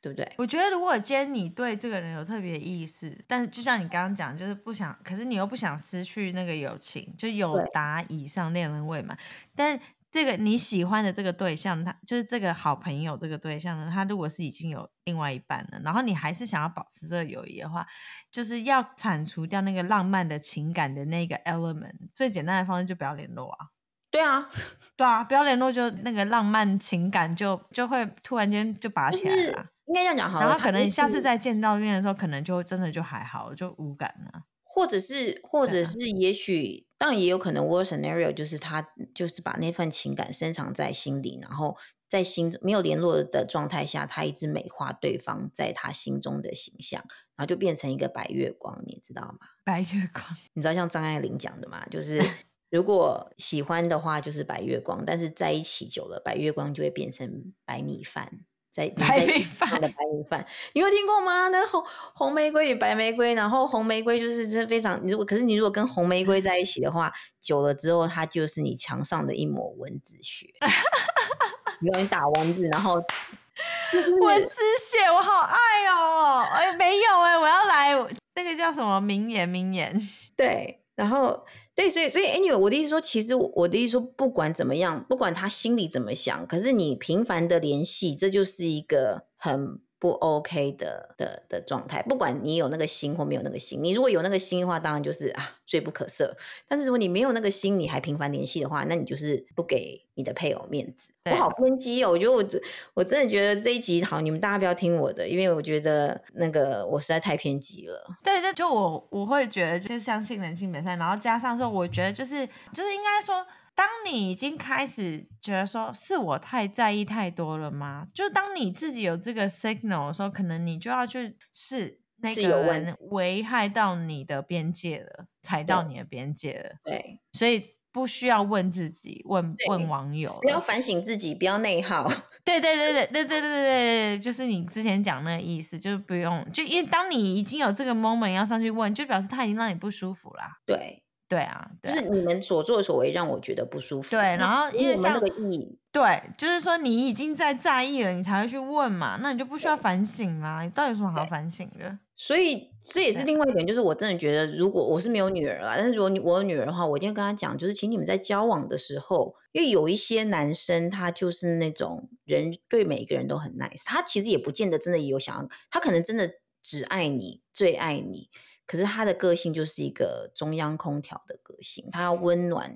[0.00, 0.32] 对不对？
[0.38, 9.18] 我觉得如果今天你对这个人有特别意思，但是就像你刚刚讲，就是不想，可是你又不想失去那个友情，就有达以上恋人未满，
[9.56, 9.80] 但。
[10.14, 17.84] 这个你喜欢的这个对象，他就是这个好朋友这个对象呢，他如果是已经有另外一半了，然后你还是想要保持这个友谊的话，
[18.30, 21.96] 就是要铲除掉那个浪漫的情感的那个 element。
[22.12, 23.66] 最简单的方式就不要联络啊。
[24.08, 24.48] 对啊，
[24.94, 29.66] 对啊，不要联络就那个浪漫情感就就会突然间就拔起来了。
[29.86, 34.42] 应该这样讲好了，然后可能你下次再见到面的时候，可能就真的就还好，就无感了。
[34.74, 38.84] 或者是，或者是，也许、啊、当然也有可能，worst scenario 就是他
[39.14, 41.76] 就是把那份情感深藏在心里，然后
[42.08, 47.00] 在心没有联络的状态下，他一直美化对方在他心中的形象，
[47.36, 49.46] 然后就变成一个白月光，你知道吗？
[49.64, 51.86] 白月光，你知道像张爱玲讲的吗？
[51.88, 52.20] 就 是
[52.68, 58.40] 如果喜欢的话就是白月光，但是在一起久了，白月光就会变成白米饭。
[58.74, 61.46] 在白米饭的白米饭，你有听过吗？
[61.46, 61.80] 那红
[62.12, 70.48] 红玫瑰与白玫瑰，然后红玫瑰就是真非常，如果可是你如果跟红玫瑰在一起的话，久了之后，它就是你墙上的一抹蚊子血。
[71.78, 72.94] 你容易打蚊子，然后
[74.22, 76.40] 蚊子血，我好爱哦！
[76.50, 77.92] 哎，没有哎，我要来
[78.34, 79.48] 那个叫什么名言？
[79.48, 79.96] 名言
[80.36, 81.46] 对，然后。
[81.74, 89.80] 对，所以所以，anyway，我的意思说，其实我的意思说，不管怎么样，不管他心里怎么想，可是你频繁的联系，这就是一个很。
[90.04, 96.30] 不 OK 的的的状态，不管你有那个心或没有那个心，你如果有那个心的话，当然就是啊，罪不可赦。
[96.68, 101.08] 但是如果你没有那个心，你还频繁联系的话，那你就是不给你的配偶面子。
[101.30, 102.44] 我好偏激哦，我觉得我
[102.92, 108.04] 我真的觉得这一集好，你们大家不要听我的，因为我觉得那个我实在太偏激了。
[108.22, 113.42] 对对，就我我会觉得就相信人性本善，然后加上说，我觉得就是就是应该说。
[113.74, 118.06] 当你已经开始觉得说是我太在意太多了吗？
[118.14, 126.76] 就当你自己有这个 signal 的时候，可能你就要去试那个人危害到你的边界了，踩到你的边界了。
[126.84, 132.08] 对，所以不需要问自己，问问网友，不要反省自己，不要内耗。
[132.44, 140.58] 对对对对对对对对对，就是你之前讲那个意思，就是不用，就因为当你已经有这个 moment 要上去问，就表示他已经让你不舒服啦。
[140.66, 141.03] 对。
[141.34, 144.10] 对啊，对啊，就是你们所作所为让我觉得不舒服。
[144.10, 150.62] 对，然后因为像那个意，对，就是说你已经在在意了，你才会去问嘛，那你就不需要反省啦。
[150.62, 151.98] 你到底有什么好反省的？
[152.14, 166.30] 所以这也是另外一点，就是我真的觉得，如果我是没有女儿啦，但是如果我有女儿的话，我一定会跟她讲，就是请你们在交往的时候，因为有一些男生他就是那种人对每一个人都很 nice，他其实也不见得真的有想要，他可能真的
[166.62, 168.28] 只爱你，最爱你。
[168.66, 172.74] 可是他的个性就是一个中央空调的个性，他要温暖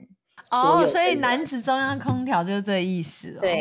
[0.51, 3.41] 哦，所以男子中央空调就是这意思哦。
[3.41, 3.61] 对，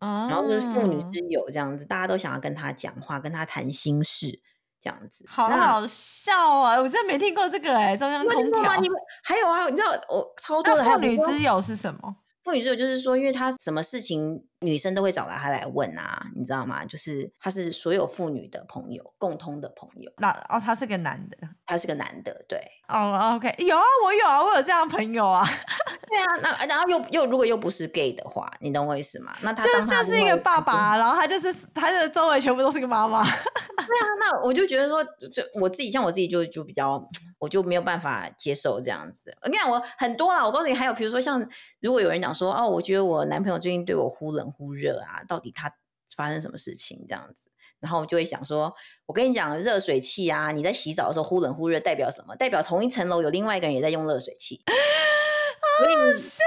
[0.00, 4.40] 哦、然后就是妇女之友这样子，大家都想要跟他讲话，跟他谈心事
[4.80, 6.78] 这样子，好好笑啊！
[6.78, 8.76] 我真的没听过这个哎、欸，中央空调。
[8.76, 9.68] 你们还有啊？
[9.68, 12.16] 你知道我超多的妇女之友是什么？
[12.44, 16.84] 妇女之友就是说，因为他什么事情女生都会找来他来问啊，你知道吗？
[16.84, 20.10] 就是他是所有妇女的朋友，共通的朋友。
[20.18, 22.60] 那哦，他是个男的，他是个男的，对。
[22.88, 25.46] 哦，OK，有啊，我有啊，我有这样的朋友啊。
[26.08, 29.36] 对啊，那然后又又如果又不是 gay 的话，你懂我意思吗？
[29.42, 33.22] 那他，他就就是一个爸爸，然后他就是他的周围全部都是个妈妈。
[33.28, 37.06] 对啊，那我就觉得说，就我自己像我自己就就比较，
[37.38, 39.36] 我就没有办法接受这样子。
[39.42, 41.46] 我跟你讲，我很多啊，我告诉你，还有比如说像
[41.80, 45.72] 如果有人讲说，哦，我觉得我男朋友最近对我忽冷忽热啊，到底他
[46.16, 47.50] 发生什么事情这样子？
[47.80, 48.74] 然后我就会想说，
[49.06, 52.34] 我跟你讲，热水器啊，你在洗澡的时候忽冷忽热，代表什么？
[52.34, 54.62] 代表同一层楼有另外一个人也在用热水器。
[55.78, 56.42] 所以你，所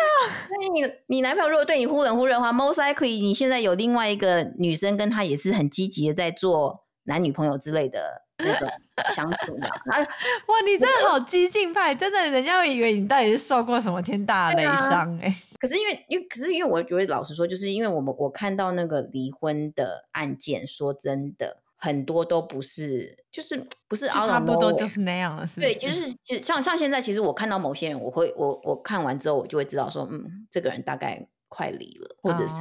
[0.61, 8.69] 以你你男朋友如果对你忽冷忽热的话，most likely 你现在有另外一个女生跟他也是很积极的在做男女朋友之类的那种
[9.11, 9.67] 相处嘛。
[9.91, 10.01] 哎。
[10.47, 15.35] 哇，你真的好激进派，真的，人家会以为你到底是受过什么天大雷伤哎、欸。
[15.59, 21.61] 可是因为，因为可是因为我觉得老实说，就是因为我们我看到那个离婚的案件，说真的。
[21.83, 25.73] 很多都不是，就是不是，差不多就是那样了，是不是？
[25.73, 32.57] 对，就是就像像现在，其实我看到某些人，我会我我看完之后，我就会知道说，嗯，这个人大概快离了，或者是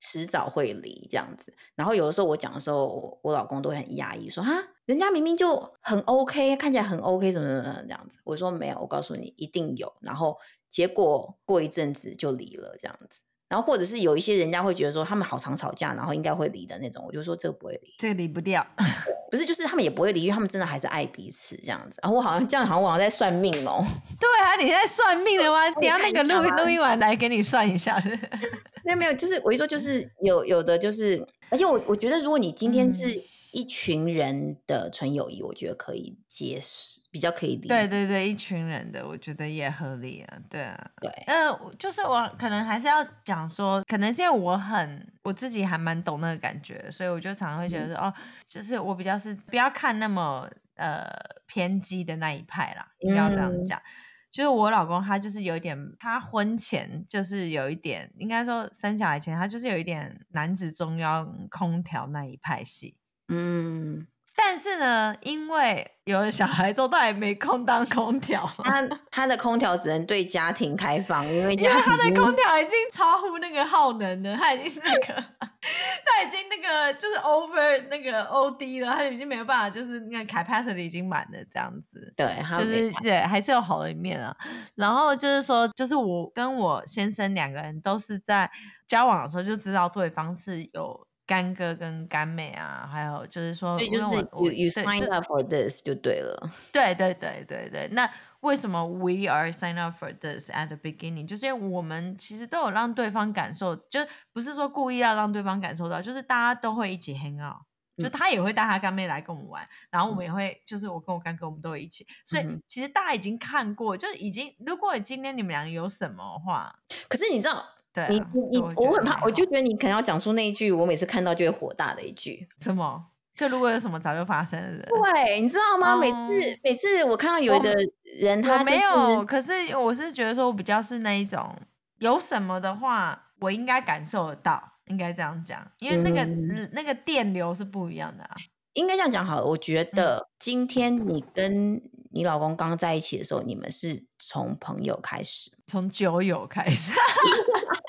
[0.00, 1.52] 迟早会离这样子。
[1.74, 4.54] 然后有的时候我讲的时候，我，我老公都会很压抑，说哈，
[4.86, 8.18] 人家明明就很 OK，看起来很 OK，怎么怎么怎么这样子。
[8.24, 9.92] 我说没有，我告诉你一定有。
[10.00, 10.36] 然后
[10.68, 13.22] 结果过一阵子就离了这样子。
[13.48, 18.66] 然后或者是有一些人家会觉得说他们好常吵架，然后应该会离的那种，我就说这个不会离，这个离不掉，
[19.30, 22.00] 不是就是他们也不会离，因为他们真的还是爱彼此这样子。
[22.02, 23.84] 然后我好像这样，好像我好像在算命哦。
[24.18, 25.70] 对啊，你在算命的吗？
[25.72, 28.02] 等下那个录录音完来给你算一下。
[28.84, 33.06] 没有没有，就是我一说就是有有的就是，而且我我觉得如果你今天是。
[33.08, 37.68] 嗯一群人的纯友谊，我觉得可以接受，比较可以理解。
[37.68, 40.38] 对对对，一群人的，我觉得也合理啊。
[40.50, 48.14] 对啊，对，呃，就是我可能还是要讲说，可能是因为我很我自己还蛮懂那个感觉，所以我就常常会觉得说，嗯、哦，
[48.46, 51.06] 就是我比较是不要看那么呃
[51.46, 53.78] 偏激的那一派啦，应该要这样讲。
[53.78, 53.92] 嗯
[54.32, 62.96] 就是我老公他就是有一点，他婚前就是有一点，应该说生小孩前他就是有一点男子中央空调那一派系，
[63.28, 64.06] 嗯。
[64.34, 68.44] 但是呢，因为有了小孩之后，他也没空当空调。
[68.64, 75.14] 他他的空调只能对家庭开放，因为因为他的空调已经超乎那个耗能了，他已经那个
[75.60, 82.12] 他已经那个就是 over 那个 OD 了，他已经没有办法，就是那个 capacity 已经满了这样子。
[82.16, 84.34] 对，就是对，还是有好的一面啊。
[84.74, 88.50] 然后就是说，就是我跟我先生两个人都是在
[88.88, 91.06] 交往的时候就知道对方是有。
[91.24, 96.50] 干哥跟干妹啊，还有就是说，对，就是 you you sign up for this 就对了。
[96.72, 98.10] 对对对对对，那
[98.40, 101.26] 为什么 we are sign up for this at the beginning？
[101.26, 104.00] 就是因为我们其实都有让对方感受，就
[104.32, 107.62] 不是说故意要让对方感受到，就是大家都会一起 hang out，
[108.02, 112.04] 就他也会带他干妹来跟我们玩，然后我们也会，就是我跟我干哥，我们都会一起。
[112.26, 116.74] 所以其实大家已经看过，就已经，如果今天你们两个有什么话，
[117.08, 117.64] 可是你知道。
[117.92, 122.48] 对、啊，你你你，我很怕，我就觉得你可能要讲出那一句，我每次看到就会火大的一句。
[122.58, 123.04] 什么？
[123.34, 124.86] 就如果有什么早就发生的。
[124.86, 125.94] 对，你知道吗？
[125.94, 127.74] 嗯、每次每次我看到有的
[128.18, 131.54] 人他、就是，他没有，可是我是觉得说，我比较是那一种，
[131.98, 138.36] 有什么的话，我应该感受得到，应该这样讲，因为那个、嗯、那个电流是不一样的啊。
[138.74, 141.80] 应该这样讲好了，我觉得今天你跟
[142.10, 146.92] 你老公刚在一起的时候，你们是从朋友开始，从酒友开始。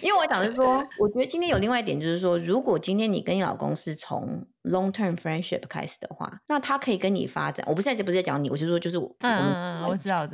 [0.00, 7.66] 因为我讲的是说，我觉得今天有另外一点，就是说，如果今天你跟你老公是从 long term friendship 开始的话，那他可以跟你发展。
[7.68, 10.28] 我不是在这不是在讲你，我是说，就是我嗯嗯嗯，我知道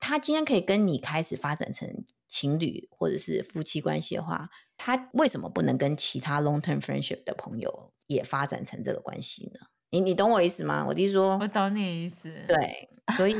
[0.00, 7.92] 他今天可以跟你开始发展成情侣或者是夫妻关系的话，他为什么不能跟其他 long term friendship 的朋友？
[8.06, 9.60] 也发展成这个关系呢？
[9.90, 10.82] 你你懂我意思吗？
[10.88, 12.32] 我弟说，我懂你意思。
[12.46, 13.34] 对，所以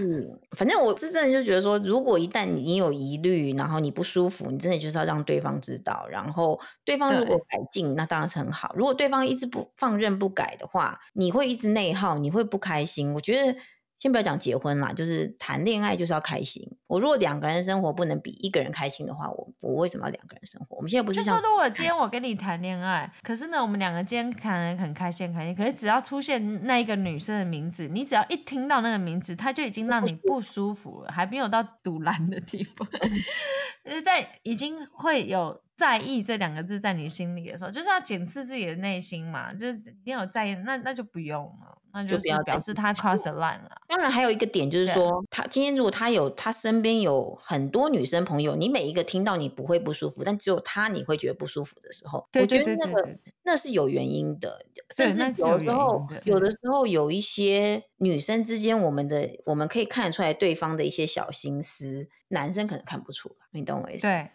[0.57, 8.73] 反正我是真的就觉得说，如果一旦你有疑虑，然后你不舒服，你真的就是要让对方知道，然后对方如果改进，那当然是很好。
[8.77, 13.13] 如果对方一直不放任不改的话，你会一直内耗，你会不开心。
[13.15, 13.59] 我觉得。
[13.99, 16.63] 先不要讲结婚啦，就是谈恋爱就是要开心。
[16.87, 20.77] 我如果两个人生活不能比一个人开心的话，我我为什么要两个人生活？
[20.77, 25.55] 我们现在不是像说，如果今天我跟你谈恋爱，可是呢，我们两个今天谈的很开心，开心。
[25.55, 32.87] 可是只要出现那一个女生的名字，你只要一听到那个名字，她就已经让你不舒服了，还没有到堵拦的地步。
[33.85, 39.55] 就是在已经会有在意这两个字在你心里的时候，就是要检视自己的内心嘛。
[39.55, 41.79] 就是你有在意，那那就不用了。
[41.91, 43.71] 那就不要表示他 cross the line 了。
[43.89, 54.67] 当然，还有一个点就是说，他今天如果他有他身边有很多女生朋友，你每一个听到你不会不舒服，但只有他你会觉得不舒服的时候，我觉得那个那是有原因的。
[54.95, 63.47] 甚至有时候有的时候有一些女生之间，我们的我们可以看得出来对方的一些小心思，男生可能看不出来。
[63.53, 64.03] 你懂我意思？
[64.07, 64.31] 对。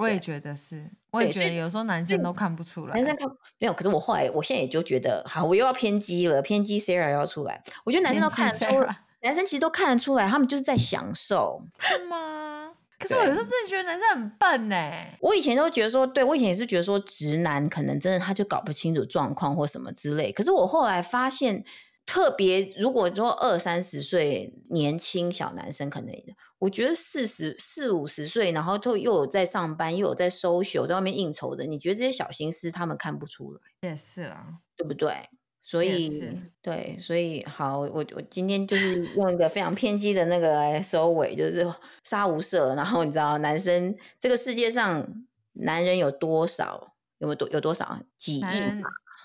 [0.00, 2.94] 我也觉得是，我也觉得有时候男生都看不出来。
[2.94, 3.28] 男生看
[3.58, 7.62] 没有，可是我后来，我现在也就觉得，好，我又要偏激了，偏激 Sarah 要出来。
[7.84, 12.72] 我觉得男生都看得出来，男生其实都看得出来，他们就是在享受，是吗？
[12.98, 14.76] 可是我有时候真的觉得男生很笨呢。
[15.20, 20.32] 我以前都觉得说，对，我以前也是觉得说，直男可能真的他就搞不清楚状况或什么之类。
[20.32, 21.64] 可是我后来发现。
[22.10, 26.12] 特别，如果说二三十岁年轻小男生，可能
[26.58, 33.60] 我觉得四十四五十岁，然后都又有在上班，又有在 social，在外面应酬的，你觉得这些小心思他们看不出来？
[33.88, 34.44] 也是啊，
[34.76, 35.28] 对不对？
[35.62, 42.74] 所以，对，所以好，我我今天就是用一个非常偏激的那个来收尾，就是杀无赦。
[42.74, 45.06] 然后你知道，男生这个世界上
[45.52, 46.88] 男人有多少？
[47.18, 48.42] 有没有多有多少几亿？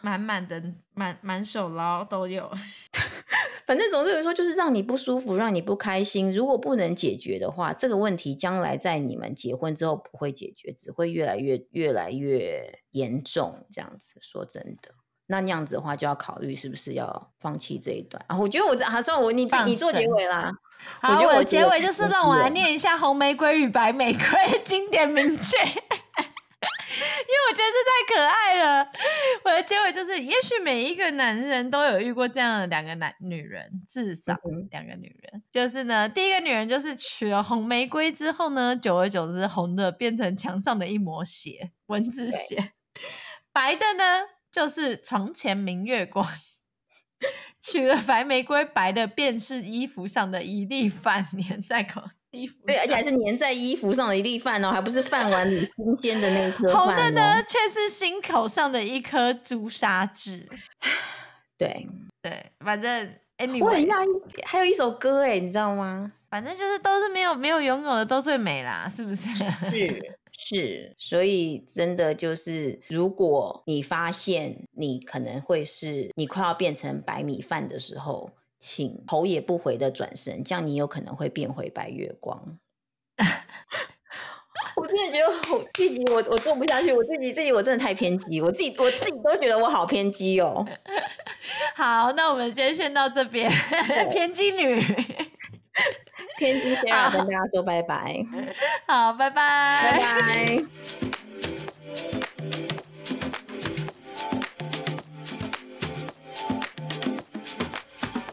[0.05, 0.61] 满满的
[0.93, 2.47] 满满手捞都有，
[3.65, 6.31] 反正总之有说，就是让你不舒服，让你不开心。
[6.31, 13.65] 如果不能解决的话，这个问题将来在你们结婚之后不会解决，只会越来越越来越严重。
[13.71, 14.91] 这样子说真的，
[15.25, 18.37] 那那样子的话就要考虑是不是要放弃这一段啊？
[18.37, 20.51] 我觉得我这还算我你你做结尾啦。
[21.01, 24.21] 好，我觉得我结尾就是让我来念一下《红玫瑰与白玫瑰》
[24.63, 25.57] 经典名句。
[27.27, 28.91] 因为我觉得这太可爱了，
[29.43, 34.33] 我的结尾就是：也许每一个男人都有遇过这样的两个男女人，至少
[34.71, 35.31] 两个女人。
[35.33, 42.71] 嗯、就是呢，第一个女人就是娶了红玫瑰之后呢，久而久之，红的变成墙上的一抹血，蚊子血；
[43.51, 46.27] 白的呢，就是床前明月光。
[47.61, 52.01] 娶了白玫瑰，白的便是衣服上的一粒饭，粘在口
[52.35, 52.55] 衣服。
[52.67, 56.85] 对，而且还是粘在衣服上的一粒饭哦，还不是饭 碗里新鲜的那颗饭哦。
[56.85, 60.47] 红的呢，却是心口上的一颗朱砂痣。
[61.57, 61.87] 对
[62.21, 66.11] 对，反正 Anyway，我很讶异，还有一首歌哎，你知道吗？
[66.29, 69.33] 反正就是都是没有没有拥有的都最美啦，是不是？
[69.35, 78.29] 是 是，所以真的就是，如果你发现你可能会是你快要变成白米饭的时候，
[78.67, 82.57] 请头也不回的转身，这样你有可能会变回白月光。
[84.75, 90.65] 我真的觉得我自己我我做不下去，我自己自己我真的太偏激，我自己我自己都觉得我好偏激哦。
[91.77, 93.47] 好，那我们今天先到这边，
[94.11, 94.81] 偏激女。
[96.37, 98.25] 偏激 Sara 跟大家说拜拜，
[98.87, 101.14] 好，拜拜，拜拜。